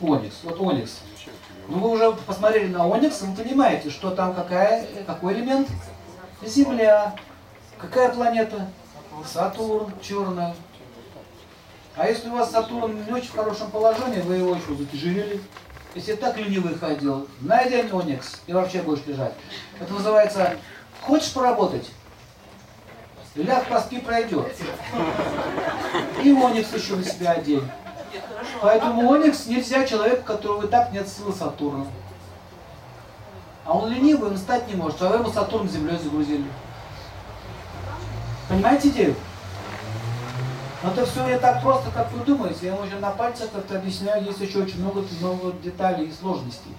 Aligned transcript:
Оникс. 0.00 0.36
Вот 0.42 0.60
Оникс. 0.60 1.00
Ну 1.68 1.78
вы 1.78 1.90
уже 1.90 2.12
посмотрели 2.12 2.68
на 2.68 2.86
Оникс, 2.86 3.20
вы 3.22 3.34
понимаете, 3.34 3.90
что 3.90 4.10
там 4.10 4.34
какая, 4.34 4.86
какой 5.06 5.34
элемент? 5.34 5.68
Земля. 6.42 7.14
Какая 7.78 8.08
планета? 8.10 8.68
Сатурн, 9.26 9.92
черная. 10.00 10.54
А 11.96 12.06
если 12.06 12.28
у 12.28 12.32
вас 12.32 12.52
Сатурн 12.52 13.04
не 13.04 13.12
очень 13.12 13.28
в 13.28 13.36
хорошем 13.36 13.70
положении, 13.70 14.20
вы 14.20 14.36
его 14.36 14.54
еще 14.54 14.74
затяжелили. 14.74 15.40
Если 15.94 16.14
так 16.14 16.36
ленивый 16.36 16.74
ходил, 16.76 17.26
найди 17.40 17.90
Оникс 17.90 18.40
и 18.46 18.52
вообще 18.52 18.82
будешь 18.82 19.04
лежать. 19.06 19.32
Это 19.80 19.92
называется, 19.92 20.56
хочешь 21.02 21.32
поработать? 21.32 21.90
Ляг, 23.34 23.68
поспи, 23.68 23.98
пройдет. 23.98 24.52
И 26.22 26.32
Оникс 26.32 26.72
еще 26.72 26.96
на 26.96 27.04
себя 27.04 27.32
одень. 27.32 27.64
Поэтому 28.60 29.10
Оникс 29.12 29.46
нельзя 29.46 29.84
человеку, 29.86 30.24
которого 30.24 30.66
и 30.66 30.68
так 30.68 30.92
нет 30.92 31.08
силы 31.08 31.32
Сатурна. 31.32 31.86
А 33.64 33.76
он 33.76 33.90
ленивый, 33.90 34.30
он 34.30 34.36
встать 34.36 34.66
не 34.68 34.74
может, 34.74 35.00
а 35.02 35.08
вы 35.08 35.16
ему 35.16 35.30
Сатурн 35.30 35.68
землей 35.68 35.98
загрузили. 35.98 36.46
Понимаете 38.48 38.88
идею? 38.88 39.14
Но 40.82 40.90
это 40.90 41.04
все 41.04 41.26
не 41.26 41.38
так 41.38 41.60
просто, 41.62 41.90
как 41.90 42.10
вы 42.12 42.24
думаете. 42.24 42.66
Я 42.66 42.74
уже 42.76 42.98
на 42.98 43.10
пальцах 43.10 43.50
это 43.54 43.76
объясняю, 43.76 44.24
есть 44.24 44.40
еще 44.40 44.60
очень 44.60 44.80
много, 44.80 45.04
много 45.20 45.52
деталей 45.62 46.06
и 46.06 46.12
сложностей. 46.12 46.74